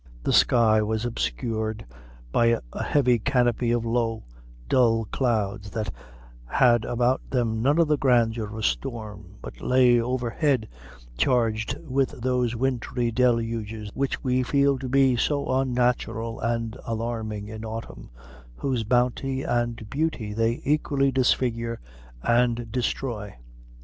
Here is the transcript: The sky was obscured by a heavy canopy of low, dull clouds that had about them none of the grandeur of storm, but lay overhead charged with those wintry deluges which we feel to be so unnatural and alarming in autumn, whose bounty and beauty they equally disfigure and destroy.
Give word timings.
The 0.23 0.33
sky 0.33 0.81
was 0.81 1.05
obscured 1.05 1.85
by 2.31 2.57
a 2.73 2.83
heavy 2.83 3.19
canopy 3.19 3.69
of 3.69 3.85
low, 3.85 4.23
dull 4.67 5.05
clouds 5.11 5.69
that 5.69 5.93
had 6.47 6.85
about 6.85 7.21
them 7.29 7.61
none 7.61 7.77
of 7.77 7.87
the 7.87 7.99
grandeur 7.99 8.57
of 8.57 8.65
storm, 8.65 9.35
but 9.43 9.61
lay 9.61 10.01
overhead 10.01 10.67
charged 11.19 11.77
with 11.83 12.19
those 12.19 12.55
wintry 12.55 13.11
deluges 13.11 13.91
which 13.93 14.23
we 14.23 14.41
feel 14.41 14.79
to 14.79 14.89
be 14.89 15.15
so 15.17 15.47
unnatural 15.51 16.39
and 16.39 16.77
alarming 16.83 17.47
in 17.47 17.63
autumn, 17.63 18.09
whose 18.55 18.83
bounty 18.83 19.43
and 19.43 19.87
beauty 19.87 20.33
they 20.33 20.63
equally 20.65 21.11
disfigure 21.11 21.79
and 22.23 22.71
destroy. 22.71 23.35